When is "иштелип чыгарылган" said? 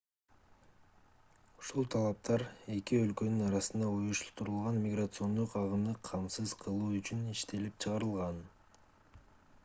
7.35-8.41